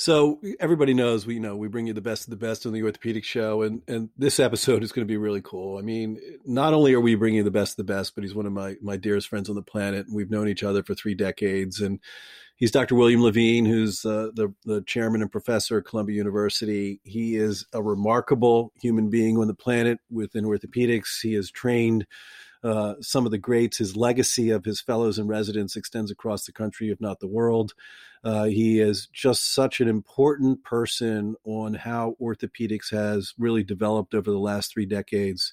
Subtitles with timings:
[0.00, 2.72] So everybody knows we you know we bring you the best of the best on
[2.72, 5.76] the orthopedic show, and and this episode is going to be really cool.
[5.76, 8.46] I mean, not only are we bringing the best of the best, but he's one
[8.46, 11.14] of my my dearest friends on the planet, and we've known each other for three
[11.14, 11.82] decades.
[11.82, 12.00] And
[12.56, 12.94] he's Dr.
[12.94, 17.02] William Levine, who's uh, the the chairman and professor at Columbia University.
[17.04, 21.20] He is a remarkable human being on the planet within orthopedics.
[21.20, 22.06] He has trained
[22.62, 23.78] uh, some of the greats.
[23.78, 27.72] His legacy of his fellows and residents extends across the country, if not the world.
[28.22, 34.30] Uh, he is just such an important person on how orthopedics has really developed over
[34.30, 35.52] the last three decades.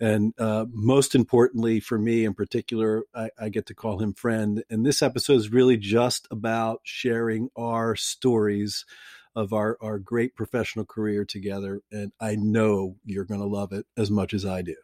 [0.00, 4.62] And uh, most importantly, for me in particular, I, I, get to call him friend.
[4.70, 8.84] And this episode is really just about sharing our stories
[9.34, 11.80] of our, our great professional career together.
[11.90, 14.76] And I know you're going to love it as much as I do.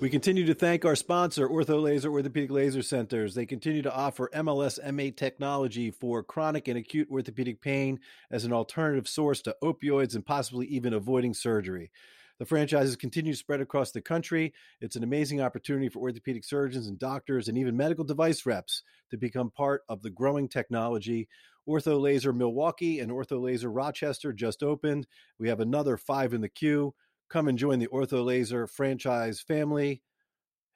[0.00, 3.34] We continue to thank our sponsor, OrthoLazer Orthopedic Laser Centers.
[3.34, 8.52] They continue to offer MLS M8 technology for chronic and acute orthopedic pain as an
[8.54, 11.90] alternative source to opioids and possibly even avoiding surgery.
[12.38, 14.54] The franchises continue to spread across the country.
[14.80, 19.18] It's an amazing opportunity for orthopedic surgeons and doctors and even medical device reps to
[19.18, 21.28] become part of the growing technology.
[21.68, 25.06] OrthoLazer Milwaukee and OrthoLazer Rochester just opened.
[25.38, 26.94] We have another five in the queue.
[27.30, 30.02] Come and join the OrthoLazer franchise family.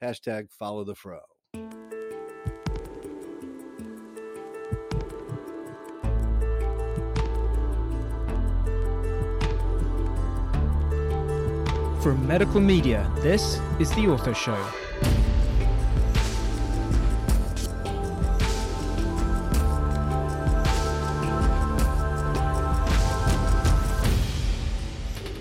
[0.01, 1.19] Hashtag follow the fro.
[12.01, 15.34] From medical media, this is The Ortho Show.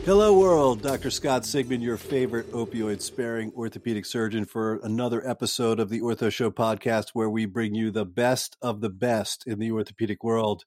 [0.05, 0.81] Hello, world.
[0.81, 1.09] Dr.
[1.09, 6.51] Scott Sigman, your favorite opioid sparing orthopedic surgeon, for another episode of the Ortho Show
[6.51, 10.65] podcast, where we bring you the best of the best in the orthopedic world.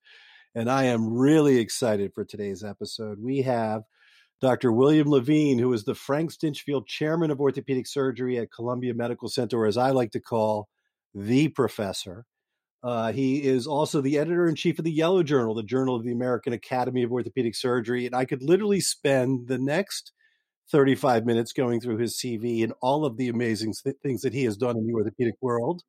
[0.55, 3.19] And I am really excited for today's episode.
[3.21, 3.83] We have
[4.41, 4.73] Dr.
[4.73, 9.59] William Levine, who is the Frank Stinchfield Chairman of Orthopedic Surgery at Columbia Medical Center,
[9.59, 10.71] or as I like to call
[11.15, 12.25] the professor.
[12.83, 16.05] Uh, he is also the editor in chief of the Yellow Journal, the Journal of
[16.05, 18.07] the American Academy of Orthopedic Surgery.
[18.07, 20.13] And I could literally spend the next
[20.71, 24.45] 35 minutes going through his CV and all of the amazing th- things that he
[24.45, 25.83] has done in the orthopedic world.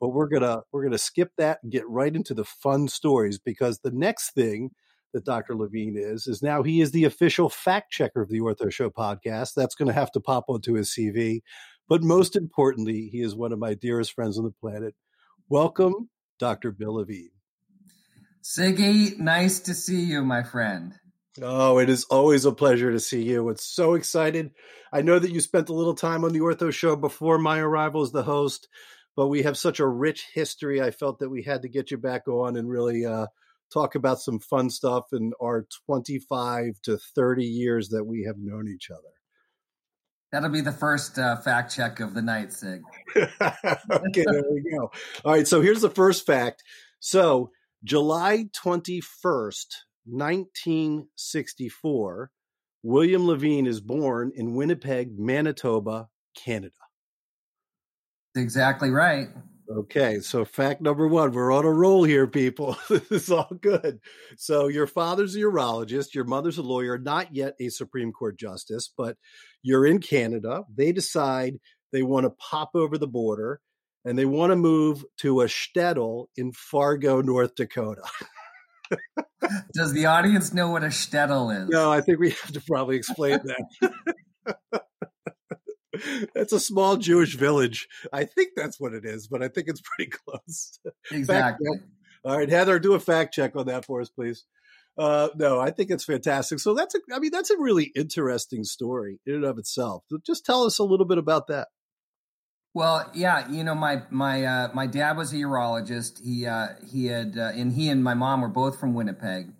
[0.00, 3.80] But we're gonna we're gonna skip that and get right into the fun stories because
[3.80, 4.70] the next thing
[5.12, 5.56] that Dr.
[5.56, 9.54] Levine is is now he is the official fact checker of the Ortho Show podcast.
[9.56, 11.40] That's going to have to pop onto his CV.
[11.88, 14.94] But most importantly, he is one of my dearest friends on the planet.
[15.48, 16.70] Welcome Dr.
[16.70, 17.30] Bill Levine.
[18.42, 20.94] Siggy, nice to see you, my friend.
[21.42, 23.48] Oh, it is always a pleasure to see you.
[23.50, 24.52] It's so excited.
[24.92, 28.02] I know that you spent a little time on the Ortho Show before my arrival
[28.02, 28.68] as the host,
[29.14, 30.80] but we have such a rich history.
[30.80, 33.26] I felt that we had to get you back on and really uh,
[33.72, 38.68] talk about some fun stuff in our 25 to 30 years that we have known
[38.68, 39.17] each other.
[40.30, 42.82] That'll be the first uh, fact check of the night, Sig.
[43.16, 44.90] okay, there we go.
[45.24, 46.62] All right, so here's the first fact.
[47.00, 47.50] So,
[47.82, 49.64] July 21st,
[50.04, 52.30] 1964,
[52.82, 56.74] William Levine is born in Winnipeg, Manitoba, Canada.
[58.36, 59.28] Exactly right.
[59.70, 62.78] Okay, so fact number one, we're on a roll here, people.
[62.88, 64.00] this is all good.
[64.38, 68.90] So, your father's a urologist, your mother's a lawyer, not yet a Supreme Court justice,
[68.96, 69.18] but
[69.62, 70.64] you're in Canada.
[70.74, 71.58] They decide
[71.92, 73.60] they want to pop over the border
[74.06, 78.02] and they want to move to a shtetl in Fargo, North Dakota.
[79.74, 81.68] Does the audience know what a shtetl is?
[81.68, 84.82] No, I think we have to probably explain that.
[86.34, 87.88] That's a small Jewish village.
[88.12, 90.78] I think that's what it is, but I think it's pretty close.
[91.10, 91.68] Exactly.
[92.24, 94.44] All right, Heather, do a fact check on that for us, please.
[94.98, 96.58] Uh, no, I think it's fantastic.
[96.58, 100.02] So that's a, I mean, that's a really interesting story in and of itself.
[100.26, 101.68] Just tell us a little bit about that.
[102.74, 106.22] Well, yeah, you know, my my uh, my dad was a urologist.
[106.22, 109.52] He uh, he had uh, and he and my mom were both from Winnipeg.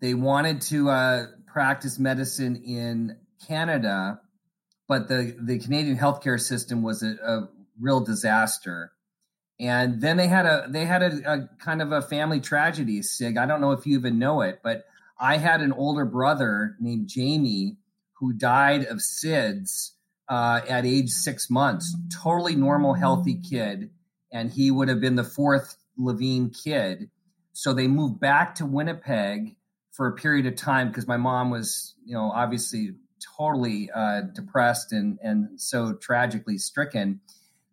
[0.00, 3.16] They wanted to uh, practice medicine in
[3.46, 4.20] Canada,
[4.88, 7.48] but the the Canadian healthcare system was a, a
[7.80, 8.92] real disaster.
[9.60, 13.02] And then they had a they had a, a, kind of a family tragedy.
[13.02, 14.84] Sig, I don't know if you even know it, but
[15.18, 17.76] I had an older brother named Jamie
[18.14, 19.92] who died of SIDS
[20.28, 21.96] uh, at age six months.
[22.22, 23.90] Totally normal, healthy kid,
[24.32, 27.10] and he would have been the fourth Levine kid.
[27.52, 29.56] So they moved back to Winnipeg
[29.92, 32.94] for a period of time because my mom was, you know, obviously
[33.36, 37.20] totally uh, depressed and and so tragically stricken.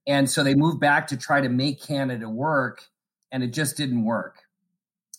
[0.08, 2.84] And so they moved back to try to make Canada work,
[3.32, 4.38] and it just didn't work.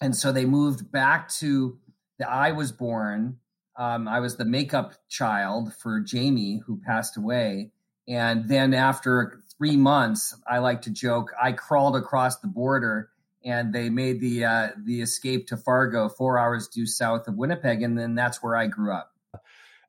[0.01, 1.79] And so they moved back to
[2.19, 3.39] the I was born.
[3.77, 7.71] Um, I was the makeup child for Jamie, who passed away.
[8.09, 13.11] And then after three months, I like to joke, I crawled across the border
[13.45, 17.83] and they made the uh, the escape to Fargo, four hours due south of Winnipeg,
[17.83, 19.13] and then that's where I grew up.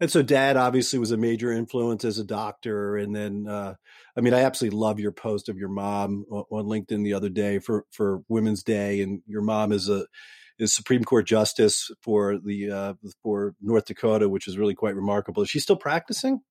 [0.01, 2.98] And so, Dad obviously was a major influence as a doctor.
[2.98, 3.75] And then, uh,
[4.18, 7.59] I mean, I absolutely love your post of your mom on LinkedIn the other day
[7.59, 10.06] for for Women's Day, and your mom is a
[10.59, 12.94] is Supreme Court justice for the uh,
[13.24, 15.44] for North Dakota, which is really quite remarkable.
[15.44, 16.42] Is she still practicing?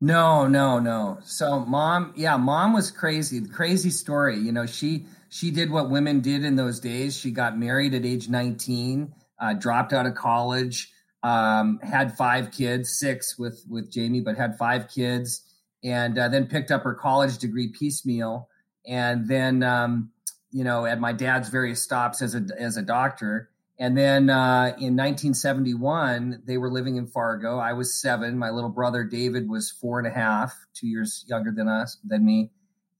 [0.00, 1.18] No, no, no.
[1.24, 3.40] So, mom, yeah, mom was crazy.
[3.46, 4.38] Crazy story.
[4.38, 7.16] You know, she she did what women did in those days.
[7.16, 10.92] She got married at age 19, uh, dropped out of college,
[11.24, 15.42] um, had five kids, six with with Jamie, but had five kids,
[15.82, 18.48] and uh, then picked up her college degree piecemeal.
[18.86, 20.10] And then, um,
[20.52, 23.48] you know, at my dad's various stops as a as a doctor.
[23.76, 27.58] And then uh, in 1971, they were living in Fargo.
[27.58, 28.38] I was seven.
[28.38, 32.24] My little brother David was four and a half, two years younger than us, than
[32.24, 32.50] me.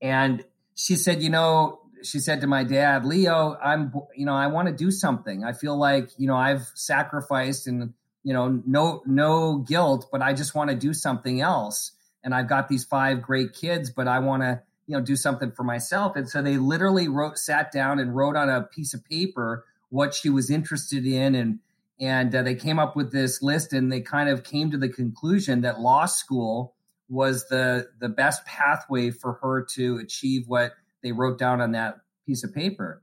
[0.02, 0.44] And
[0.74, 4.66] she said, you know, she said to my dad, Leo, I'm, you know, I want
[4.66, 5.44] to do something.
[5.44, 7.94] I feel like, you know, I've sacrificed and,
[8.24, 11.92] you know, no, no guilt, but I just want to do something else.
[12.24, 15.52] And I've got these five great kids, but I want to, you know, do something
[15.52, 16.16] for myself.
[16.16, 20.14] And so they literally wrote, sat down and wrote on a piece of paper what
[20.14, 21.34] she was interested in.
[21.34, 21.58] And,
[22.00, 24.88] and uh, they came up with this list and they kind of came to the
[24.88, 26.74] conclusion that law school
[27.10, 30.72] was the, the best pathway for her to achieve what
[31.02, 31.96] they wrote down on that
[32.26, 33.02] piece of paper.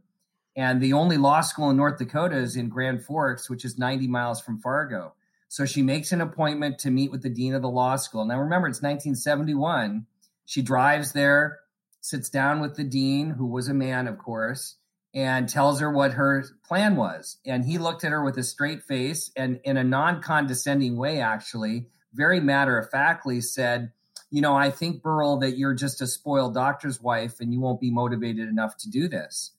[0.55, 4.07] And the only law school in North Dakota is in Grand Forks, which is 90
[4.07, 5.13] miles from Fargo.
[5.47, 8.25] So she makes an appointment to meet with the dean of the law school.
[8.25, 10.05] Now, remember, it's 1971.
[10.45, 11.59] She drives there,
[12.01, 14.75] sits down with the dean, who was a man, of course,
[15.13, 17.37] and tells her what her plan was.
[17.45, 21.19] And he looked at her with a straight face and, in a non condescending way,
[21.19, 23.91] actually, very matter of factly said,
[24.29, 27.81] you know, I think, Burl, that you're just a spoiled doctor's wife and you won't
[27.81, 29.51] be motivated enough to do this.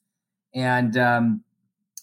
[0.54, 1.44] And, um,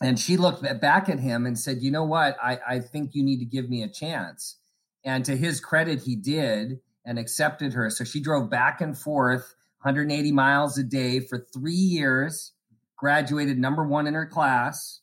[0.01, 2.37] and she looked back at him and said, you know what?
[2.41, 4.57] I, I think you need to give me a chance.
[5.03, 7.89] And to his credit, he did and accepted her.
[7.89, 12.51] So she drove back and forth 180 miles a day for three years,
[12.97, 14.99] graduated number one in her class,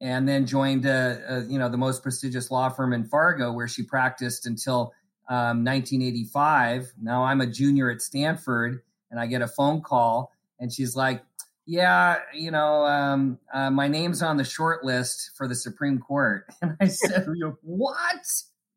[0.00, 3.66] and then joined a, a, you know the most prestigious law firm in Fargo, where
[3.66, 4.92] she practiced until
[5.28, 6.92] um, 1985.
[7.00, 10.30] Now I'm a junior at Stanford, and I get a phone call,
[10.60, 11.22] and she's like,
[11.68, 16.46] "Yeah, you know, um, uh, my name's on the short list for the Supreme Court."
[16.62, 17.26] And I said,
[17.62, 18.26] "What?"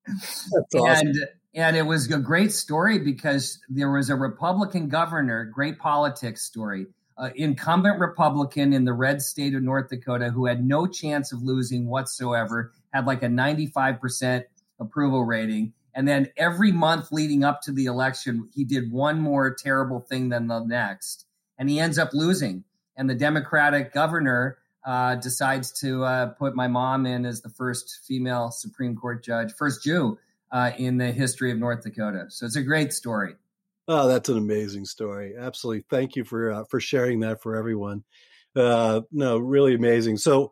[0.09, 0.67] Awesome.
[0.73, 1.15] And
[1.53, 6.87] and it was a great story because there was a Republican governor, great politics story,
[7.17, 11.41] uh, incumbent Republican in the red state of North Dakota who had no chance of
[11.43, 14.43] losing whatsoever, had like a 95%
[14.79, 15.73] approval rating.
[15.93, 20.29] And then every month leading up to the election, he did one more terrible thing
[20.29, 21.25] than the next.
[21.57, 22.63] And he ends up losing.
[23.01, 28.01] And the Democratic governor uh, decides to uh, put my mom in as the first
[28.07, 30.19] female Supreme Court judge, first Jew
[30.51, 32.25] uh, in the history of North Dakota.
[32.29, 33.33] So it's a great story.
[33.87, 35.33] Oh, that's an amazing story.
[35.35, 35.83] Absolutely.
[35.89, 38.03] Thank you for uh, for sharing that for everyone.
[38.55, 40.17] Uh, no, really amazing.
[40.17, 40.51] So,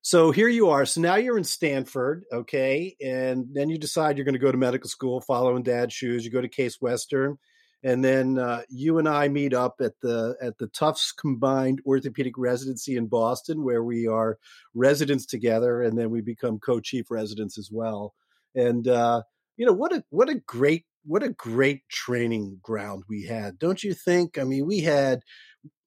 [0.00, 0.86] so here you are.
[0.86, 4.56] So now you're in Stanford, okay, and then you decide you're going to go to
[4.56, 6.24] medical school, following Dad's shoes.
[6.24, 7.36] You go to Case Western,
[7.82, 12.34] and then uh, you and I meet up at the at the Tufts Combined Orthopedic
[12.36, 14.38] Residency in Boston, where we are
[14.74, 18.14] residents together, and then we become co-chief residents as well.
[18.54, 19.22] And uh,
[19.56, 23.82] you know what a what a great what a great training ground we had, don't
[23.82, 24.36] you think?
[24.36, 25.22] I mean, we had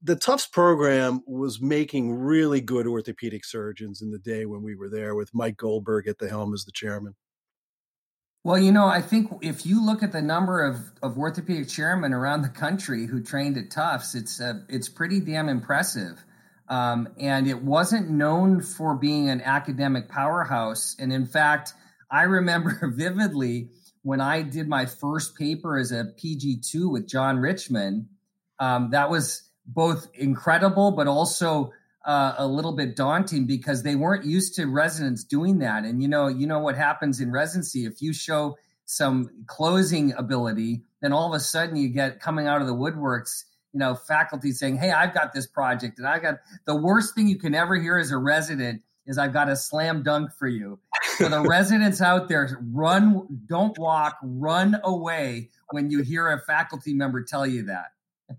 [0.01, 4.89] the Tufts program was making really good orthopedic surgeons in the day when we were
[4.89, 7.15] there with Mike Goldberg at the helm as the chairman.
[8.45, 12.12] Well, you know, I think if you look at the number of, of orthopedic chairmen
[12.12, 16.21] around the country who trained at Tufts, it's uh, it's pretty damn impressive.
[16.67, 20.97] Um, and it wasn't known for being an academic powerhouse.
[21.00, 21.73] And in fact,
[22.12, 23.69] I remember vividly
[24.01, 28.07] when I did my first paper as a PG2 with John Richmond.
[28.59, 31.71] Um, that was both incredible, but also
[32.05, 35.86] uh, a little bit daunting because they weren't used to residents doing that.
[35.86, 40.81] And you know, you know what happens in residency if you show some closing ability,
[41.01, 43.45] then all of a sudden you get coming out of the woodworks.
[43.74, 47.27] You know, faculty saying, "Hey, I've got this project," and I got the worst thing
[47.27, 50.79] you can ever hear as a resident is, "I've got a slam dunk for you."
[51.17, 56.93] So the residents out there, run, don't walk, run away when you hear a faculty
[56.93, 57.93] member tell you that.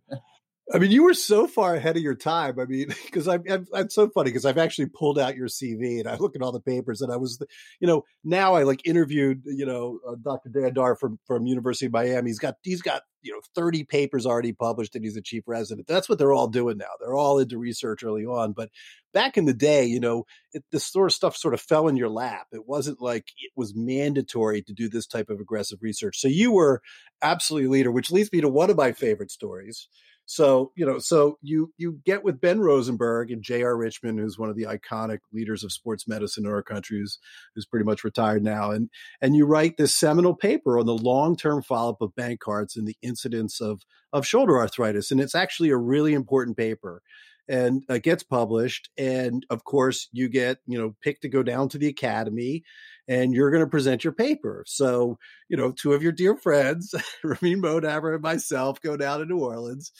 [0.72, 2.58] I mean, you were so far ahead of your time.
[2.58, 6.00] I mean, because I'm, I'm, I'm, so funny because I've actually pulled out your CV
[6.00, 7.38] and I look at all the papers and I was,
[7.80, 10.48] you know, now I like interviewed, you know, uh, Dr.
[10.48, 12.30] Dan Dar from from University of Miami.
[12.30, 15.88] He's got he's got you know 30 papers already published and he's a chief resident
[15.88, 18.68] that's what they're all doing now they're all into research early on but
[19.12, 21.96] back in the day you know it, this sort of stuff sort of fell in
[21.96, 26.20] your lap it wasn't like it was mandatory to do this type of aggressive research
[26.20, 26.82] so you were
[27.22, 29.88] absolutely leader which leads me to one of my favorite stories
[30.26, 33.76] so, you know, so you you get with Ben Rosenberg and J.R.
[33.76, 37.18] Richmond, who's one of the iconic leaders of sports medicine in our country, who's,
[37.54, 38.88] who's pretty much retired now, and
[39.20, 42.86] and you write this seminal paper on the long term follow up of Bankarts and
[42.88, 47.02] the incidence of of shoulder arthritis, and it's actually a really important paper
[47.46, 51.68] and uh, gets published and of course you get you know picked to go down
[51.68, 52.62] to the academy
[53.08, 55.18] and you're going to present your paper so
[55.48, 56.94] you know two of your dear friends
[57.24, 59.92] ramin Modabber and myself go down to new orleans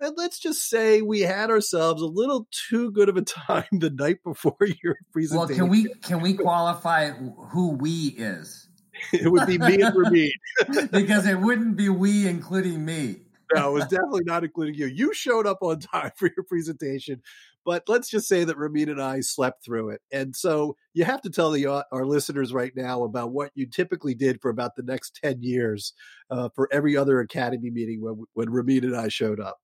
[0.00, 3.90] and let's just say we had ourselves a little too good of a time the
[3.90, 5.38] night before your presentation.
[5.38, 8.66] Well, can we can we qualify who we is?
[9.12, 10.30] it would be me and Ramin.
[10.90, 13.20] because it wouldn't be we including me
[13.54, 14.86] no, it was definitely not including you.
[14.86, 17.22] You showed up on time for your presentation,
[17.64, 20.00] but let's just say that Ramin and I slept through it.
[20.12, 23.66] And so you have to tell the uh, our listeners right now about what you
[23.66, 25.92] typically did for about the next 10 years
[26.30, 29.58] uh, for every other academy meeting when, when Ramin and I showed up.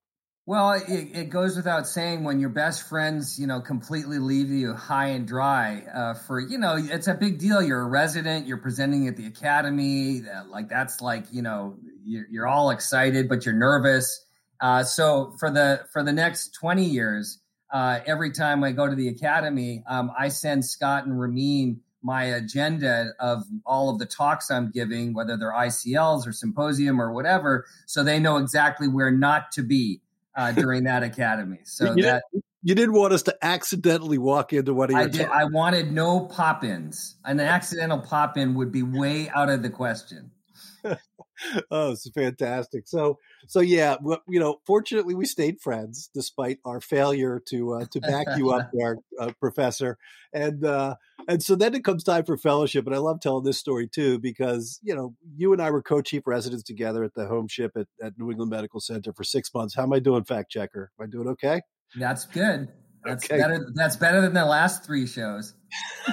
[0.48, 4.74] Well, it, it, goes without saying when your best friends, you know, completely leave you
[4.74, 5.82] high and dry.
[5.92, 7.60] Uh, for you know, it's a big deal.
[7.60, 8.46] You're a resident.
[8.46, 10.22] You're presenting at the academy.
[10.22, 11.74] Uh, like that's like you know,
[12.04, 14.24] you're, you're all excited, but you're nervous.
[14.60, 18.94] Uh, so for the for the next twenty years, uh, every time I go to
[18.94, 24.50] the academy, um, I send Scott and Ramin my agenda of all of the talks
[24.50, 29.50] I'm giving, whether they're ICLs or symposium or whatever, so they know exactly where not
[29.52, 30.00] to be
[30.36, 31.58] uh, during that academy.
[31.64, 35.00] So you that didn't, you didn't want us to accidentally walk into one of your.
[35.00, 35.26] I did.
[35.26, 37.16] I wanted no pop-ins.
[37.24, 40.30] An accidental pop-in would be way out of the question.
[41.70, 42.86] oh, it's fantastic.
[42.86, 43.96] So, so yeah,
[44.28, 48.70] you know, fortunately, we stayed friends despite our failure to uh, to back you up
[48.74, 49.98] there, uh, Professor.
[50.32, 50.96] And uh,
[51.28, 54.18] and so then it comes time for fellowship, and I love telling this story too
[54.18, 57.86] because you know you and I were co-chief residents together at the home ship at,
[58.02, 59.74] at New England Medical Center for six months.
[59.74, 60.90] How am I doing, fact checker?
[60.98, 61.62] Am I doing okay?
[61.98, 62.68] That's good.
[63.04, 63.38] That's okay.
[63.38, 63.66] better.
[63.74, 65.54] That's better than the last three shows.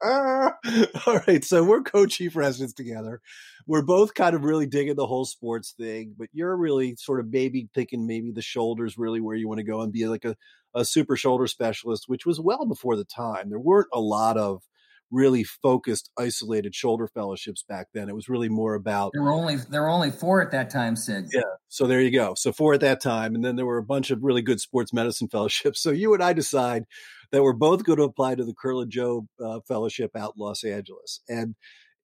[0.04, 3.20] all right, so we're co-chief residents together.
[3.66, 7.30] We're both kind of really digging the whole sports thing, but you're really sort of
[7.30, 10.36] maybe thinking maybe the shoulders really where you want to go and be like a,
[10.74, 13.50] a super shoulder specialist, which was well before the time.
[13.50, 14.62] There weren't a lot of
[15.10, 18.08] really focused, isolated shoulder fellowships back then.
[18.08, 20.96] It was really more about there were only there were only four at that time,
[20.96, 21.26] Sig.
[21.32, 21.42] Yeah.
[21.68, 22.34] So there you go.
[22.34, 24.92] So four at that time, and then there were a bunch of really good sports
[24.92, 25.82] medicine fellowships.
[25.88, 26.84] So you and I decide
[27.32, 30.64] that we're both going to apply to the Kerlan Jobe uh, Fellowship out in Los
[30.64, 31.54] Angeles, and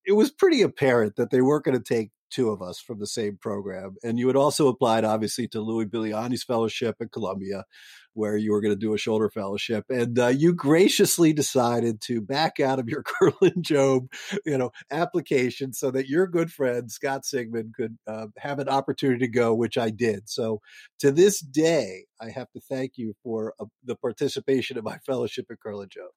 [0.07, 3.07] it was pretty apparent that they weren't going to take two of us from the
[3.07, 3.97] same program.
[4.03, 7.65] And you had also applied, obviously, to Louis Bigliani's fellowship at Columbia,
[8.13, 9.85] where you were going to do a shoulder fellowship.
[9.89, 14.09] And uh, you graciously decided to back out of your Kerlan Jobe,
[14.45, 19.27] you know, application so that your good friend Scott Sigman could uh, have an opportunity
[19.27, 20.29] to go, which I did.
[20.29, 20.61] So
[21.01, 25.47] to this day, I have to thank you for uh, the participation of my fellowship
[25.51, 26.15] at Kerlan Jobe.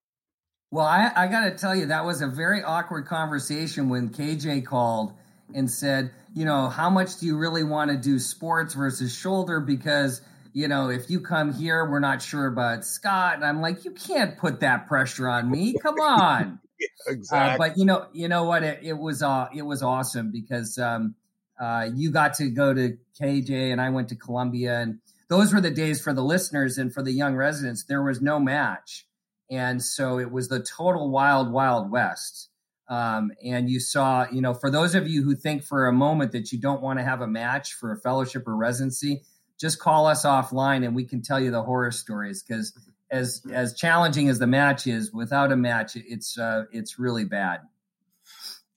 [0.70, 4.66] Well, I, I got to tell you, that was a very awkward conversation when KJ
[4.66, 5.14] called
[5.54, 9.60] and said, you know, how much do you really want to do sports versus shoulder?
[9.60, 10.22] Because,
[10.54, 13.36] you know, if you come here, we're not sure about Scott.
[13.36, 15.76] And I'm like, you can't put that pressure on me.
[15.82, 16.60] Come on.
[17.08, 17.66] exactly.
[17.66, 18.64] Uh, but you know, you know what?
[18.64, 21.16] It, it was uh, it was awesome because um,
[21.60, 25.00] uh, you got to go to KJ and I went to Columbia, and
[25.30, 27.84] those were the days for the listeners and for the young residents.
[27.86, 29.08] There was no match,
[29.50, 32.50] and so it was the total wild, wild west.
[32.90, 36.32] Um, and you saw, you know, for those of you who think for a moment
[36.32, 39.24] that you don't want to have a match for a fellowship or residency,
[39.60, 42.74] just call us offline and we can tell you the horror stories because
[43.10, 47.62] as as challenging as the match is, without a match, it's uh, it's really bad.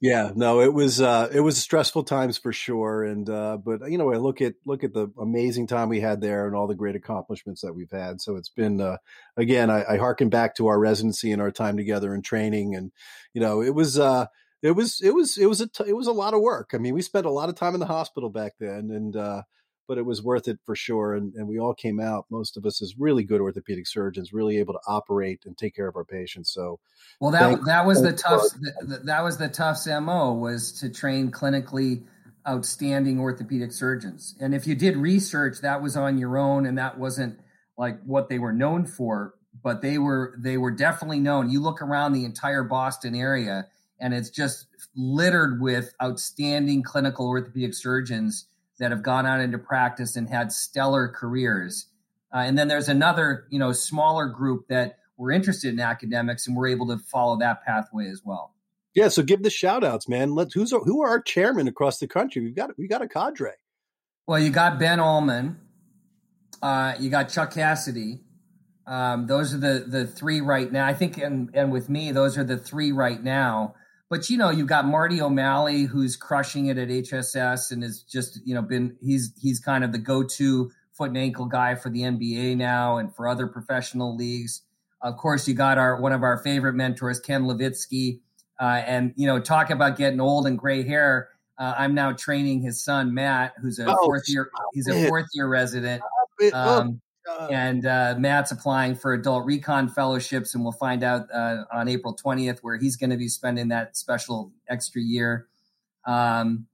[0.02, 3.98] Yeah, no, it was uh, it was stressful times for sure, and uh, but you
[3.98, 6.74] know, I look at look at the amazing time we had there and all the
[6.74, 8.18] great accomplishments that we've had.
[8.22, 8.96] So it's been uh,
[9.36, 12.92] again, I, I harken back to our residency and our time together and training, and
[13.34, 14.24] you know, it was uh,
[14.62, 16.70] it was it was it was a t- it was a lot of work.
[16.72, 19.42] I mean, we spent a lot of time in the hospital back then, and uh,
[19.90, 21.16] but it was worth it for sure.
[21.16, 24.58] And, and we all came out, most of us as really good orthopedic surgeons, really
[24.58, 26.54] able to operate and take care of our patients.
[26.54, 26.78] So,
[27.18, 28.42] well, that that was the tough
[28.82, 32.04] that, that was the tough mo was to train clinically
[32.46, 34.36] outstanding orthopedic surgeons.
[34.38, 37.40] And if you did research, that was on your own, and that wasn't
[37.76, 39.34] like what they were known for.
[39.60, 41.50] But they were they were definitely known.
[41.50, 43.66] You look around the entire Boston area,
[43.98, 48.46] and it's just littered with outstanding clinical orthopedic surgeons
[48.80, 51.86] that have gone out into practice and had stellar careers.
[52.34, 56.56] Uh, and then there's another, you know, smaller group that were interested in academics and
[56.56, 58.54] were able to follow that pathway as well.
[58.94, 60.34] Yeah, so give the shout outs, man.
[60.34, 62.42] Let's who's our, who are our chairmen across the country?
[62.42, 63.52] We've got we got a cadre.
[64.26, 65.58] Well, you got Ben Ullman,
[66.62, 68.20] uh, you got Chuck Cassidy.
[68.86, 70.86] Um, those are the the three right now.
[70.86, 73.74] I think, and and with me, those are the three right now.
[74.10, 78.40] But you know, you've got Marty O'Malley, who's crushing it at HSS, and is just
[78.44, 81.88] you know been he's he's kind of the go to foot and ankle guy for
[81.88, 84.62] the NBA now and for other professional leagues.
[85.00, 88.18] Of course, you got our one of our favorite mentors, Ken Levitsky,
[88.60, 91.28] uh, and you know, talk about getting old and gray hair.
[91.56, 94.50] Uh, I'm now training his son Matt, who's a oh, fourth year.
[94.74, 96.02] He's a fourth year resident,
[96.52, 97.00] um,
[97.50, 102.16] and uh, Matt's applying for adult recon fellowships, and we'll find out uh, on April
[102.16, 105.46] 20th where he's going to be spending that special extra year.
[106.06, 106.66] Um,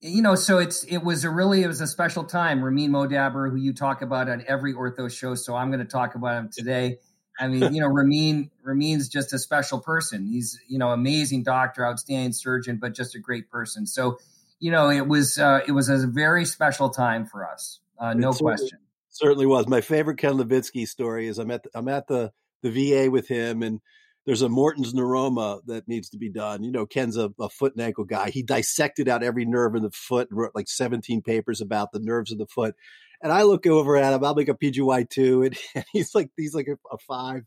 [0.00, 2.62] you know, so it's it was a really it was a special time.
[2.62, 6.14] Ramin Modabber, who you talk about on every ortho show, so I'm going to talk
[6.14, 6.98] about him today.
[7.38, 10.26] I mean, you know, Ramin Ramin's just a special person.
[10.26, 13.86] He's you know amazing doctor, outstanding surgeon, but just a great person.
[13.86, 14.18] So,
[14.60, 18.32] you know, it was uh, it was a very special time for us, uh, no
[18.32, 18.78] question.
[19.16, 19.66] Certainly was.
[19.66, 22.32] My favorite Ken Levitsky story is I'm at the, I'm at the
[22.62, 23.80] the VA with him and
[24.26, 26.64] there's a Morton's neuroma that needs to be done.
[26.64, 28.30] You know, Ken's a, a, foot and ankle guy.
[28.30, 32.00] He dissected out every nerve in the foot and wrote like 17 papers about the
[32.00, 32.74] nerves of the foot.
[33.22, 34.24] And I look over at him.
[34.24, 37.44] I'm like a PGY two, and, and he's like he's like a, a, five.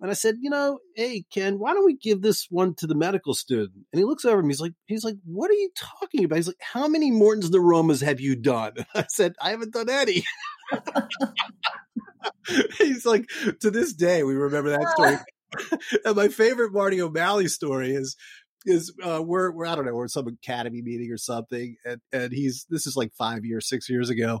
[0.00, 2.96] And I said, you know, hey Ken, why don't we give this one to the
[2.96, 3.86] medical student?
[3.92, 4.50] And he looks over at me.
[4.50, 6.36] He's like, he's like, what are you talking about?
[6.36, 8.72] He's like, how many Morton's neuromas have you done?
[8.76, 10.24] And I said, I haven't done any.
[12.78, 13.28] he's like,
[13.60, 15.16] to this day, we remember that story.
[16.04, 18.16] and my favorite Marty O'Malley story is
[18.64, 22.32] is uh, we're we're I don't know we're some academy meeting or something, and and
[22.32, 24.40] he's this is like five years, six years ago,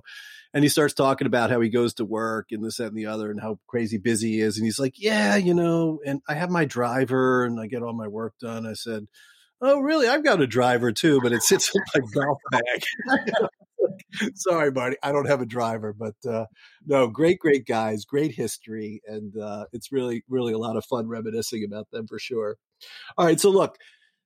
[0.54, 3.06] and he starts talking about how he goes to work and this that, and the
[3.06, 6.34] other, and how crazy busy he is, and he's like, yeah, you know, and I
[6.34, 8.66] have my driver, and I get all my work done.
[8.66, 9.06] I said,
[9.60, 10.08] oh really?
[10.08, 12.82] I've got a driver too, but it sits in my golf bag.
[14.34, 16.46] Sorry, Marty, I don't have a driver, but uh,
[16.86, 21.08] no, great, great guys, great history, and uh, it's really, really a lot of fun
[21.08, 22.56] reminiscing about them for sure.
[23.16, 23.76] All right, so look,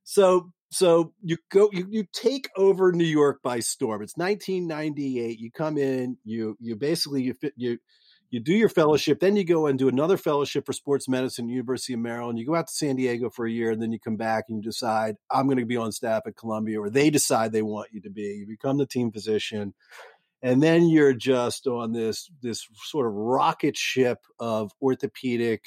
[0.04, 4.02] so so you go you, you take over New York by storm.
[4.02, 5.38] It's 1998.
[5.38, 7.78] You come in, you you basically you fit you
[8.30, 11.94] you do your fellowship, then you go and do another fellowship for sports medicine, University
[11.94, 12.38] of Maryland.
[12.38, 14.58] You go out to San Diego for a year, and then you come back and
[14.58, 17.88] you decide I'm going to be on staff at Columbia, or they decide they want
[17.92, 18.22] you to be.
[18.22, 19.74] You become the team physician,
[20.42, 25.62] and then you're just on this this sort of rocket ship of orthopedic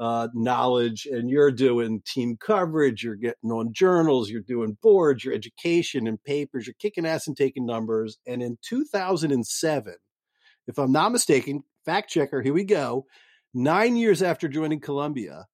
[0.00, 5.34] uh, knowledge and you're doing team coverage, you're getting on journals, you're doing boards, your
[5.34, 8.16] education and papers, you're kicking ass and taking numbers.
[8.26, 9.94] And in 2007,
[10.66, 13.06] if I'm not mistaken, fact checker, here we go.
[13.52, 15.46] Nine years after joining Columbia,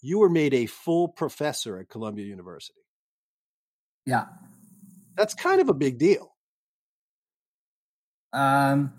[0.00, 2.80] you were made a full professor at Columbia University.
[4.06, 4.26] Yeah.
[5.16, 6.32] That's kind of a big deal.
[8.32, 8.92] Um,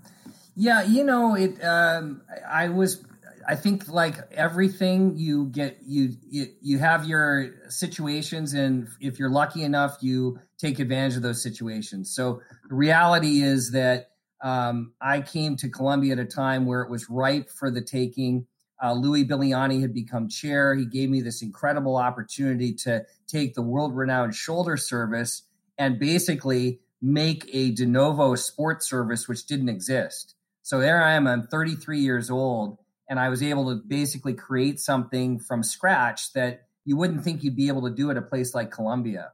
[0.55, 3.03] yeah, you know, it, um, I was
[3.47, 9.29] I think like everything you get you, you you have your situations and if you're
[9.29, 12.13] lucky enough you take advantage of those situations.
[12.15, 14.11] So the reality is that
[14.43, 18.45] um, I came to Columbia at a time where it was ripe for the taking.
[18.83, 20.75] Uh, Louis Bigliani had become chair.
[20.75, 25.43] He gave me this incredible opportunity to take the world renowned shoulder service
[25.77, 30.35] and basically make a de novo sports service which didn't exist.
[30.61, 32.77] So there I am, I'm 33 years old
[33.09, 37.55] and I was able to basically create something from scratch that you wouldn't think you'd
[37.55, 39.31] be able to do at a place like Columbia.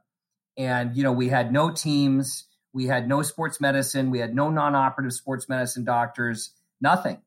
[0.56, 4.50] And you know, we had no teams, we had no sports medicine, we had no
[4.50, 7.20] non-operative sports medicine doctors, nothing.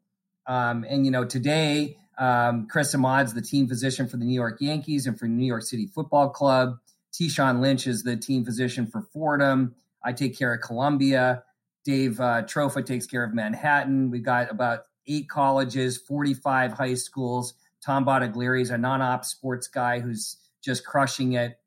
[0.46, 4.58] Um, and you know, today um, Chris Ahmad's the team physician for the New York
[4.62, 6.78] Yankees and for New York City Football Club.
[7.12, 7.30] T.
[7.30, 9.76] Sean Lynch is the team physician for Fordham.
[10.04, 11.44] I take care of Columbia.
[11.86, 14.10] Dave uh, Trofa takes care of Manhattan.
[14.10, 17.54] We've got about eight colleges, 45 high schools.
[17.84, 21.60] Tom Bottiglieri is a non-op sports guy who's just crushing it.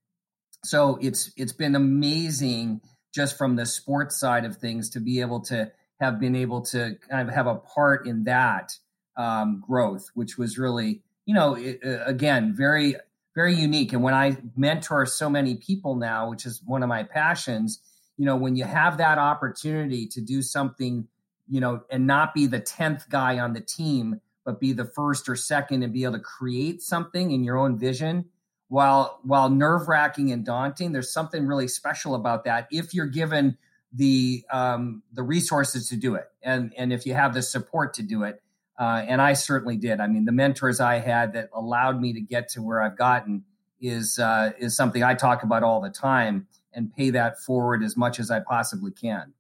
[0.65, 2.81] So it's it's been amazing
[3.17, 6.95] just from the sports side of things to be able to have been able to
[7.09, 8.77] kind of have a part in that
[9.17, 12.95] um, growth, which was really, you know, it, uh, again, very,
[13.35, 13.95] very unique.
[13.95, 17.81] And when I mentor so many people now, which is one of my passions,
[18.19, 21.09] you know, when you have that opportunity to do something,
[21.49, 25.27] you know, and not be the 10th guy on the team, but be the first
[25.27, 28.27] or second and be able to create something in your own vision,
[28.69, 33.59] while while nerve wracking and daunting, there's something really special about that if you're given
[33.93, 38.03] the um, the resources to do it, and and if you have the support to
[38.03, 38.43] do it.
[38.79, 40.01] Uh, and I certainly did.
[40.01, 43.45] I mean, the mentors I had that allowed me to get to where I've gotten
[43.81, 47.97] is uh, is something I talk about all the time and pay that forward as
[47.97, 49.33] much as I possibly can.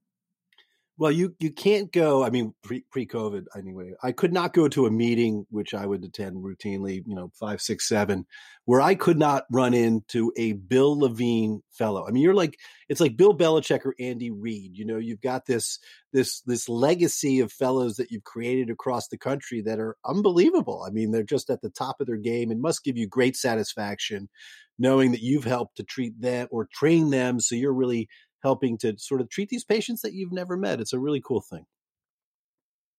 [0.99, 2.25] Well, you you can't go.
[2.25, 3.93] I mean, pre pre COVID anyway.
[4.03, 7.03] I could not go to a meeting which I would attend routinely.
[7.07, 8.25] You know, five, six, seven,
[8.65, 12.07] where I could not run into a Bill Levine fellow.
[12.09, 14.79] I mean, you're like it's like Bill Belichick or Andy Reid.
[14.79, 15.79] You know, you've got this
[16.15, 20.83] this this legacy of fellows that you've created across the country that are unbelievable.
[20.87, 23.37] I mean, they're just at the top of their game and must give you great
[23.37, 24.31] satisfaction
[24.79, 27.41] knowing that you've helped to treat them or train them.
[27.41, 28.09] So you're really
[28.43, 30.81] helping to sort of treat these patients that you've never met.
[30.81, 31.67] It's a really cool thing.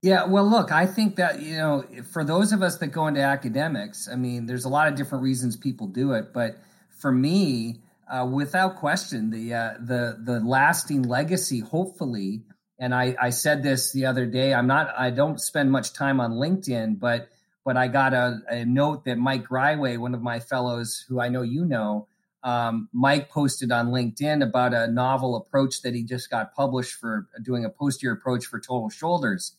[0.04, 3.22] Yeah, well, look, I think that, you know, for those of us that go into
[3.22, 6.58] academics, I mean, there's a lot of different reasons people do it, but
[7.00, 12.44] for me, uh, without question, the uh, the the lasting legacy, hopefully,
[12.80, 14.54] and I, I said this the other day.
[14.54, 17.28] I'm not, I don't spend much time on LinkedIn, but
[17.66, 21.28] but I got a, a note that Mike Greiwe, one of my fellows who I
[21.28, 22.08] know you know,
[22.44, 27.28] um, Mike posted on LinkedIn about a novel approach that he just got published for
[27.44, 29.56] doing a posterior approach for total shoulders,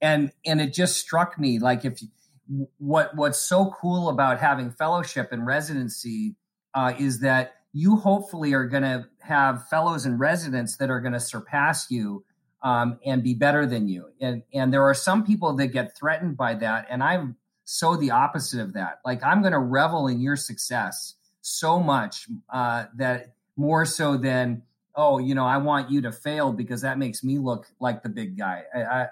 [0.00, 2.08] and and it just struck me like if you,
[2.78, 6.36] what what's so cool about having fellowship and residency
[6.74, 11.12] uh, is that you hopefully are going to have fellows and residents that are going
[11.14, 12.24] to surpass you
[12.62, 16.36] um, and be better than you, and and there are some people that get threatened
[16.36, 19.00] by that, and I'm so the opposite of that.
[19.04, 24.62] Like I'm going to revel in your success so much uh, that more so than
[24.94, 28.08] oh you know i want you to fail because that makes me look like the
[28.08, 28.62] big guy.
[28.74, 29.06] I i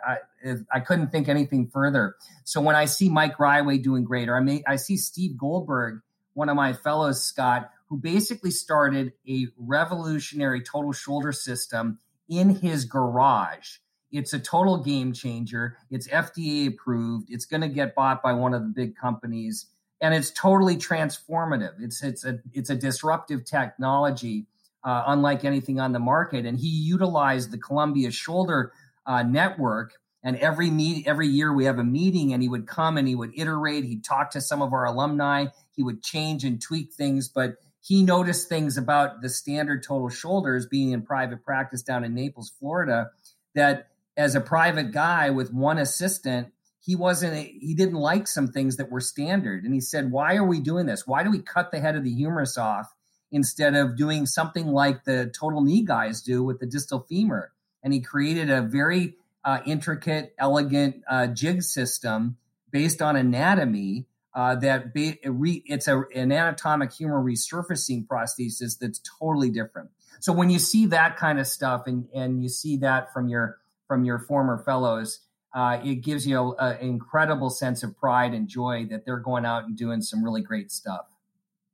[0.45, 2.16] i, I couldn't think anything further.
[2.45, 6.01] So when i see mike Greiwe doing great or i may i see steve goldberg
[6.35, 12.85] one of my fellows scott who basically started a revolutionary total shoulder system in his
[12.85, 13.79] garage.
[14.12, 15.77] It's a total game changer.
[15.90, 17.27] It's fda approved.
[17.31, 19.66] It's going to get bought by one of the big companies
[20.01, 21.75] and it's totally transformative.
[21.79, 24.47] It's it's a it's a disruptive technology,
[24.85, 26.47] uh, unlike anything on the market.
[26.47, 28.73] And he utilized the Columbia Shoulder
[29.07, 29.95] uh, Network.
[30.23, 33.15] And every meet every year we have a meeting, and he would come and he
[33.15, 33.85] would iterate.
[33.85, 35.47] He'd talk to some of our alumni.
[35.75, 40.67] He would change and tweak things, but he noticed things about the standard total shoulders
[40.67, 43.11] being in private practice down in Naples, Florida,
[43.55, 48.77] that as a private guy with one assistant, he wasn't he didn't like some things
[48.77, 49.64] that were standard.
[49.64, 51.07] And he said why are we doing this?
[51.07, 52.93] Why do we cut the head of the humerus off
[53.31, 57.53] instead of doing something like the total knee guys do with the distal femur?
[57.83, 59.14] And he created a very
[59.45, 62.37] uh, intricate elegant uh, jig system
[62.71, 69.01] based on anatomy uh, that be, re, it's a, an anatomic humeral resurfacing prosthesis that's
[69.19, 69.90] totally different.
[70.21, 73.59] So when you see that kind of stuff and, and you see that from your
[73.88, 75.21] from your former fellows
[75.53, 79.65] uh, it gives you an incredible sense of pride and joy that they're going out
[79.65, 81.07] and doing some really great stuff.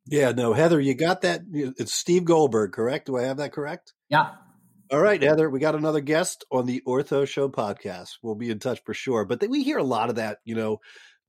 [0.08, 1.42] Yeah, no, Heather, you got that?
[1.52, 3.06] It's Steve Goldberg, correct?
[3.06, 3.92] Do I have that correct?
[4.08, 4.30] Yeah.
[4.92, 8.18] All right, Heather, we got another guest on the Ortho Show podcast.
[8.22, 9.24] We'll be in touch for sure.
[9.24, 10.78] But we hear a lot of that, you know,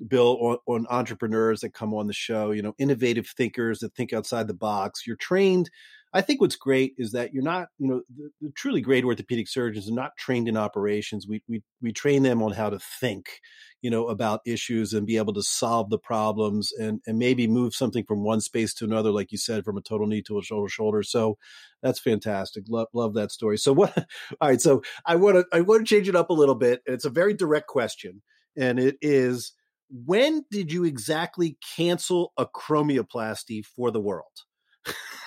[0.08, 4.14] Bill, on, on entrepreneurs that come on the show, you know, innovative thinkers that think
[4.14, 5.08] outside the box.
[5.08, 5.72] You're trained
[6.13, 9.48] I think what's great is that you're not, you know, the, the, truly great orthopedic
[9.48, 11.28] surgeons are not trained in operations.
[11.28, 13.41] We we we train them on how to think,
[13.82, 17.76] you know, about issues and be able to solve the problems and and maybe move
[17.76, 20.43] something from one space to another, like you said, from a total knee to a
[20.43, 21.04] shoulder shoulder.
[21.04, 21.38] So
[21.84, 22.63] that's fantastic.
[22.70, 23.58] Love love that story.
[23.58, 23.98] So what?
[24.39, 24.62] All right.
[24.62, 26.82] So I want to I want to change it up a little bit.
[26.86, 28.22] It's a very direct question,
[28.56, 29.54] and it is.
[29.89, 34.43] When did you exactly cancel acromioplasty for the world?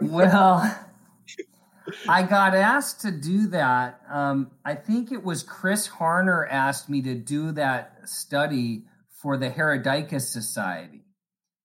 [0.00, 0.78] well,
[2.08, 4.00] I got asked to do that.
[4.10, 8.84] Um, I think it was Chris Harner asked me to do that study
[9.22, 11.04] for the Herodicus Society.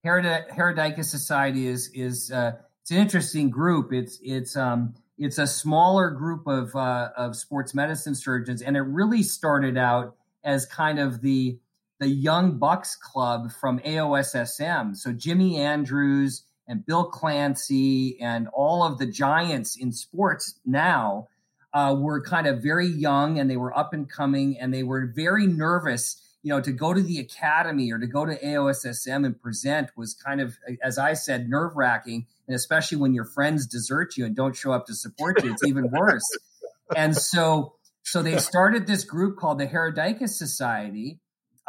[0.04, 3.92] Herod- Herodicus Society is is uh, it's an interesting group.
[3.92, 8.80] It's it's um, it's a smaller group of uh, of sports medicine surgeons, and it
[8.80, 11.58] really started out as kind of the
[12.00, 14.96] the Young Bucks Club from AOSSM.
[14.96, 21.28] So Jimmy Andrews and Bill Clancy and all of the giants in sports now
[21.72, 25.12] uh, were kind of very young and they were up and coming and they were
[25.14, 29.40] very nervous you know, to go to the academy or to go to AOSSM and
[29.40, 32.26] present was kind of, as I said, nerve wracking.
[32.46, 35.64] And especially when your friends desert you and don't show up to support you, it's
[35.64, 36.24] even worse.
[36.96, 41.18] and so, so they started this group called the Herodicus Society.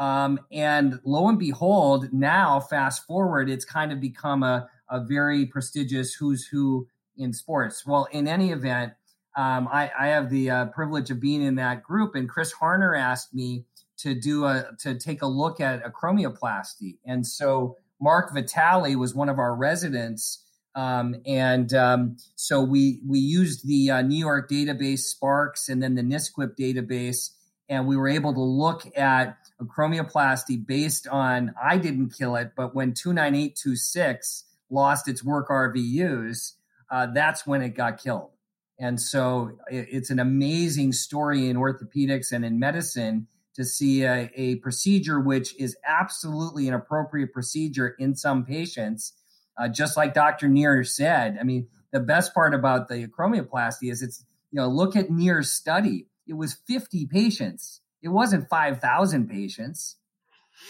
[0.01, 5.45] Um, and lo and behold, now fast forward, it's kind of become a, a very
[5.45, 7.85] prestigious who's who in sports.
[7.85, 8.93] Well, in any event,
[9.37, 12.99] um, I, I, have the uh, privilege of being in that group, and Chris Harner
[12.99, 13.65] asked me
[13.97, 16.97] to do a to take a look at acromioplasty.
[17.05, 20.43] And so Mark Vitale was one of our residents.
[20.73, 25.93] Um, and um, so we we used the uh, New York database SPARCS and then
[25.93, 27.29] the NSQIP database,
[27.69, 32.73] and we were able to look at acromioplasty based on I didn't kill it, but
[32.73, 36.53] when 29826 lost its work RVUs,
[36.89, 38.31] uh, that's when it got killed.
[38.79, 44.31] And so it, it's an amazing story in orthopedics and in medicine to see a,
[44.35, 49.13] a procedure which is absolutely an appropriate procedure in some patients.
[49.57, 50.47] Uh, just like Dr.
[50.47, 54.95] Neer said, I mean, the best part about the acromioplasty is it's, you know, look
[54.95, 56.07] at Neer's study.
[56.25, 57.80] It was 50 patients.
[58.01, 59.97] It wasn't 5,000 patients,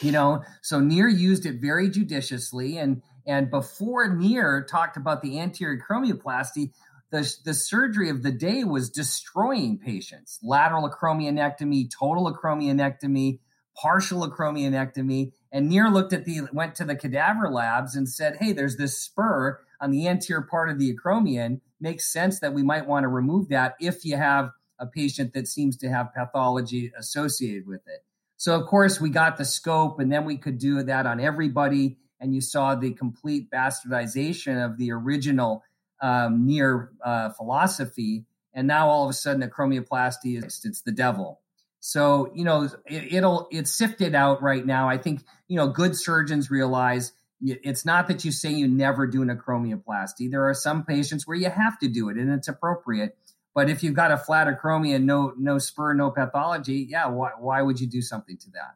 [0.01, 2.77] you know, so Neer used it very judiciously.
[2.77, 6.71] And, and before Neer talked about the anterior acromioplasty,
[7.11, 13.39] the, the surgery of the day was destroying patients lateral acromionectomy total acromionectomy
[13.75, 18.53] partial acromionectomy and neer looked at the went to the cadaver labs and said hey
[18.53, 22.87] there's this spur on the anterior part of the acromion makes sense that we might
[22.87, 27.65] want to remove that if you have a patient that seems to have pathology associated
[27.65, 28.03] with it
[28.35, 31.97] so of course we got the scope and then we could do that on everybody
[32.19, 35.63] and you saw the complete bastardization of the original
[36.01, 41.39] um, Neer uh, philosophy, and now all of a sudden acromioplasty is it's the devil.
[41.79, 44.89] So you know it, will it's sifted out right now.
[44.89, 47.13] I think you know good surgeons realize
[47.43, 50.29] it's not that you say you never do an acromioplasty.
[50.29, 53.17] There are some patients where you have to do it and it's appropriate.
[53.53, 57.61] But if you've got a flat acromia, no no spur, no pathology, yeah, why why
[57.61, 58.75] would you do something to that?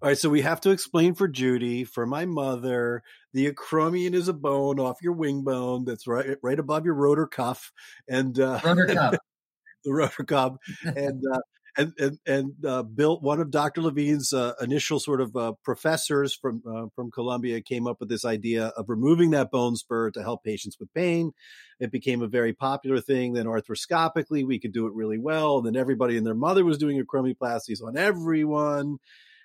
[0.00, 3.02] All right, so we have to explain for Judy, for my mother,
[3.32, 7.26] the acromion is a bone off your wing bone that's right right above your rotor
[7.26, 7.72] cuff,
[8.08, 9.14] and uh, rotor cuff,
[9.84, 11.40] the rotor cuff, and uh,
[11.78, 13.82] and and, uh, one of Dr.
[13.82, 18.24] Levine's uh, initial sort of uh, professors from uh, from Columbia came up with this
[18.24, 21.32] idea of removing that bone spur to help patients with pain.
[21.80, 23.34] It became a very popular thing.
[23.34, 25.58] Then arthroscopically, we could do it really well.
[25.58, 28.98] And then everybody and their mother was doing acromioplasties on everyone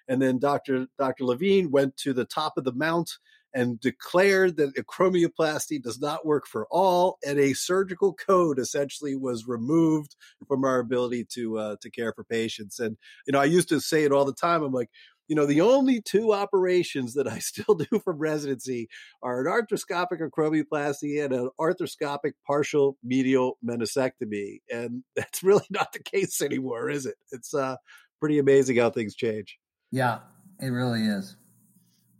[0.07, 0.87] and then Dr.
[0.97, 1.25] Dr.
[1.25, 3.11] Levine went to the top of the mount
[3.53, 9.47] and declared that acromioplasty does not work for all, and a surgical code essentially was
[9.47, 10.15] removed
[10.47, 12.79] from our ability to uh, to care for patients.
[12.79, 14.63] And you know, I used to say it all the time.
[14.63, 14.89] I'm like,
[15.27, 18.89] you know, the only two operations that I still do from residency
[19.21, 26.03] are an arthroscopic acromioplasty and an arthroscopic partial medial meniscectomy, and that's really not the
[26.03, 27.15] case anymore, is it?
[27.31, 27.77] It's uh,
[28.19, 29.57] pretty amazing how things change.
[29.91, 30.19] Yeah,
[30.59, 31.35] it really is.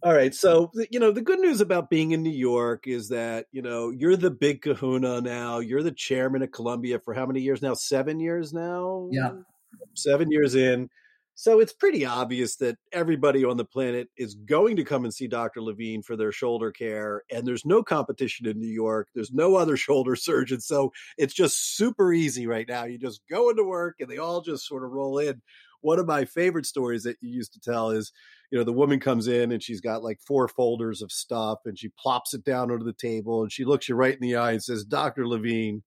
[0.04, 0.36] All right.
[0.36, 3.90] So, you know, the good news about being in New York is that, you know,
[3.90, 5.60] you're the big kahuna now.
[5.60, 7.74] You're the chairman of Columbia for how many years now?
[7.74, 9.08] Seven years now?
[9.12, 9.32] Yeah.
[9.94, 10.90] Seven years in.
[11.36, 15.28] So it's pretty obvious that everybody on the planet is going to come and see
[15.28, 15.62] Dr.
[15.62, 17.24] Levine for their shoulder care.
[17.32, 19.08] And there's no competition in New York.
[19.16, 20.60] There's no other shoulder surgeon.
[20.60, 22.84] So it's just super easy right now.
[22.84, 25.42] You just go into work and they all just sort of roll in
[25.84, 28.12] one of my favorite stories that you used to tell is,
[28.54, 31.76] you know, the woman comes in and she's got like four folders of stuff and
[31.78, 34.52] she plops it down onto the table and she looks you right in the eye
[34.52, 35.28] and says, Dr.
[35.28, 35.82] Levine,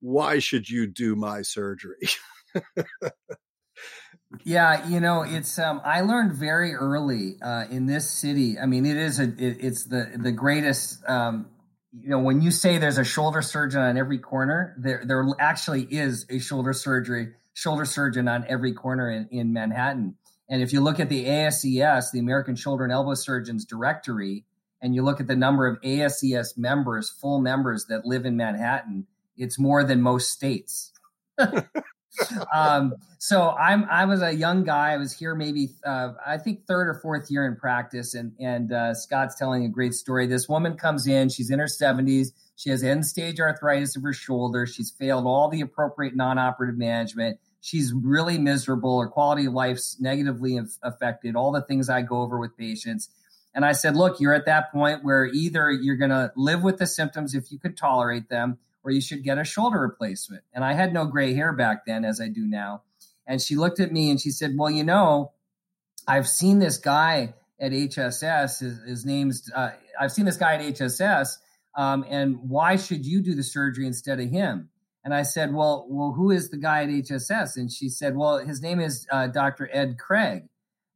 [0.00, 2.08] why should you do my surgery?
[4.44, 8.58] yeah, you know, it's um I learned very early uh in this city.
[8.58, 11.46] I mean, it is a it, it's the the greatest um
[11.92, 15.82] you know, when you say there's a shoulder surgeon on every corner, there there actually
[15.82, 20.16] is a shoulder surgery shoulder surgeon on every corner in, in Manhattan.
[20.50, 24.44] And if you look at the ASES, the American Shoulder and Elbow Surgeons Directory,
[24.82, 29.06] and you look at the number of ASES members, full members that live in Manhattan,
[29.36, 30.92] it's more than most states.
[32.54, 34.92] um, so I'm I was a young guy.
[34.92, 38.72] I was here maybe uh, I think third or fourth year in practice, and and
[38.72, 40.26] uh, Scott's telling a great story.
[40.26, 41.28] This woman comes in.
[41.28, 42.28] She's in her 70s.
[42.56, 44.66] She has end stage arthritis of her shoulder.
[44.66, 49.00] She's failed all the appropriate non operative management she's really miserable.
[49.00, 51.36] Her quality of life's negatively affected.
[51.36, 53.08] All the things I go over with patients.
[53.54, 56.78] And I said, look, you're at that point where either you're going to live with
[56.78, 60.42] the symptoms if you could tolerate them, or you should get a shoulder replacement.
[60.54, 62.82] And I had no gray hair back then, as I do now.
[63.26, 65.32] And she looked at me and she said, well, you know,
[66.06, 68.60] I've seen this guy at HSS.
[68.60, 69.70] His, his name's uh,
[70.00, 71.36] I've seen this guy at HSS,
[71.74, 74.70] um, and why should you do the surgery instead of him?
[75.04, 77.56] And I said, well, well, who is the guy at HSS?
[77.56, 79.68] And she said, well, his name is uh, Dr.
[79.72, 80.44] Ed Craig.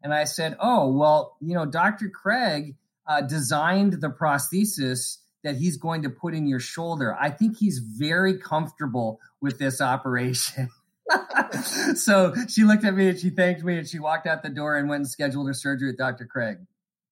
[0.02, 2.10] And I said, oh, well, you know, Dr.
[2.10, 7.16] Craig uh, designed the prosthesis that he's going to put in your shoulder.
[7.18, 10.70] I think he's very comfortable with this operation.
[11.94, 14.76] so she looked at me and she thanked me and she walked out the door
[14.76, 16.26] and went and scheduled her surgery with Dr.
[16.26, 16.58] Craig.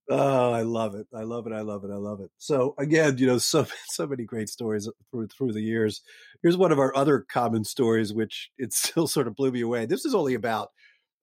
[0.09, 1.07] Oh, I love it.
[1.14, 1.52] I love it.
[1.52, 1.90] I love it.
[1.90, 2.31] I love it.
[2.38, 6.02] So again, you know, so so many great stories through through the years.
[6.42, 9.87] Here's one of our other common stories, which it still sort of blew me away.
[9.87, 10.70] This is only about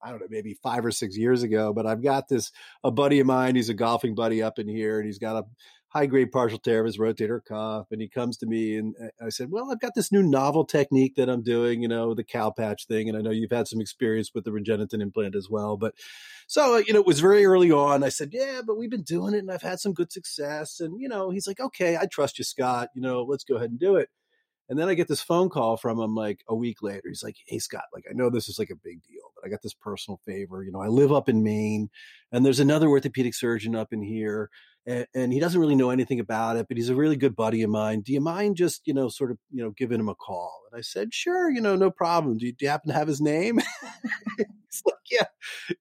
[0.02, 2.54] I don't know, maybe five or six years ago, but I've got this
[2.86, 3.56] a buddy of mine.
[3.56, 5.44] He's a golfing buddy up in here, and he's got a
[5.90, 7.88] high grade partial tear of his rotator cuff.
[7.92, 11.16] And he comes to me and I said, Well, I've got this new novel technique
[11.16, 13.10] that I'm doing, you know, the cow patch thing.
[13.10, 15.78] And I know you've had some experience with the Regeneten implant as well.
[15.78, 15.96] But
[16.48, 18.04] so, you know, it was very early on.
[18.04, 20.80] I said, Yeah, but we've been doing it and I've had some good success.
[20.80, 22.90] And, you know, he's like, Okay, I trust you, Scott.
[22.94, 24.10] You know, let's go ahead and do it.
[24.70, 27.04] And then I get this phone call from him like a week later.
[27.08, 29.50] He's like, Hey, Scott, like, I know this is like a big deal, but I
[29.50, 30.64] got this personal favor.
[30.64, 31.90] You know, I live up in Maine
[32.32, 34.50] and there's another orthopedic surgeon up in here
[35.14, 37.70] and, he doesn't really know anything about it, but he's a really good buddy of
[37.70, 38.02] mine.
[38.02, 40.64] Do you mind just, you know, sort of, you know, giving him a call?
[40.72, 42.38] And I said, sure, you know, no problem.
[42.38, 43.60] Do you, do you happen to have his name?
[44.38, 45.26] he's like, yeah,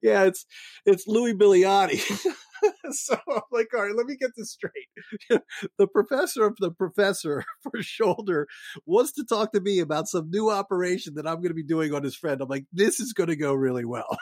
[0.03, 0.45] yeah, it's,
[0.85, 2.01] it's Louis Bigliani.
[2.91, 5.43] so I'm like, all right, let me get this straight.
[5.79, 8.47] the professor of the professor for shoulder
[8.87, 11.95] wants to talk to me about some new operation that I'm going to be doing
[11.95, 12.41] on his friend.
[12.41, 14.19] I'm like, this is going to go really well.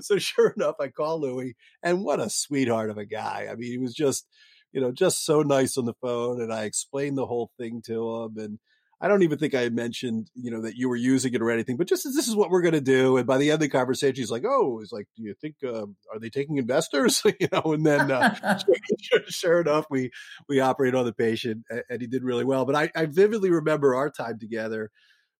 [0.00, 3.48] so sure enough, I call Louis, and what a sweetheart of a guy.
[3.50, 4.26] I mean, he was just,
[4.72, 8.22] you know, just so nice on the phone, and I explained the whole thing to
[8.22, 8.58] him, and
[9.02, 11.78] I don't even think I mentioned, you know, that you were using it or anything,
[11.78, 13.16] but just this is what we're going to do.
[13.16, 15.56] And by the end of the conversation, he's like, "Oh, he's like, do you think
[15.64, 18.58] uh, are they taking investors?" you know, and then uh,
[18.98, 20.10] sure, sure, enough, we
[20.48, 22.66] we operate on the patient, and he did really well.
[22.66, 24.90] But I, I vividly remember our time together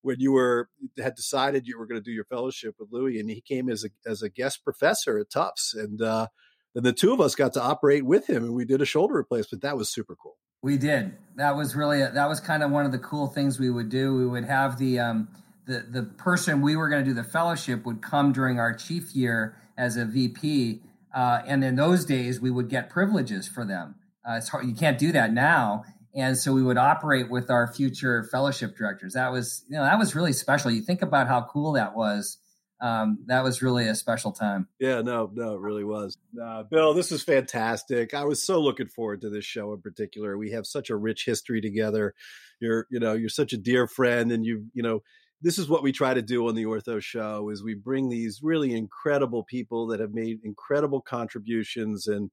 [0.03, 3.29] when you were had decided you were going to do your fellowship with Louis, and
[3.29, 6.29] he came as a as a guest professor at Tufts, and uh,
[6.75, 9.14] and the two of us got to operate with him, and we did a shoulder
[9.14, 9.62] replacement.
[9.62, 10.37] That was super cool.
[10.62, 11.16] We did.
[11.37, 13.88] That was really a, that was kind of one of the cool things we would
[13.88, 14.14] do.
[14.14, 15.29] We would have the um,
[15.66, 19.14] the the person we were going to do the fellowship would come during our chief
[19.14, 20.83] year as a VP,
[21.14, 23.94] uh, and in those days we would get privileges for them.
[24.29, 27.73] Uh, it's hard, you can't do that now, and so we would operate with our
[27.73, 31.42] future fellowship directors that was you know that was really special you think about how
[31.42, 32.37] cool that was
[32.81, 34.69] um, that was really a special time.
[34.79, 36.16] Yeah no no it really was.
[36.43, 38.14] Uh, bill this was fantastic.
[38.14, 40.37] I was so looking forward to this show in particular.
[40.38, 42.14] We have such a rich history together.
[42.61, 45.03] You're you know you're such a dear friend and you you know
[45.43, 48.40] this is what we try to do on the ortho show is we bring these
[48.43, 52.31] really incredible people that have made incredible contributions and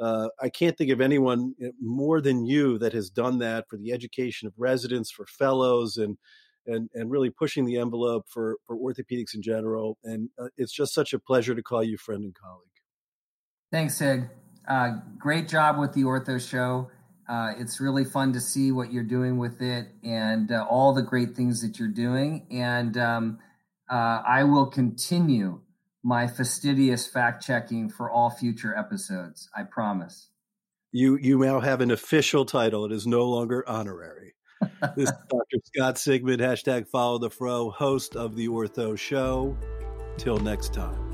[0.00, 3.76] uh, I can't think of anyone eh, more than you that has done that for
[3.76, 6.16] the education of residents, for fellows, and
[6.68, 9.98] and and really pushing the envelope for for orthopedics in general.
[10.04, 12.68] And uh, it's just such a pleasure to call you friend and colleague.
[13.72, 14.28] Thanks, Sig.
[14.68, 16.90] Uh, great job with the Ortho Show.
[17.28, 21.02] Uh, it's really fun to see what you're doing with it and uh, all the
[21.02, 22.46] great things that you're doing.
[22.50, 23.38] And um,
[23.90, 25.60] uh, I will continue
[26.02, 29.50] my fastidious fact checking for all future episodes.
[29.54, 30.28] I promise.
[30.90, 32.86] You you now have an official title.
[32.86, 34.34] It is no longer honorary.
[34.96, 35.58] This is Dr.
[35.64, 39.56] Scott Sigman, hashtag follow the fro, host of the Ortho Show.
[40.16, 41.07] Till next time.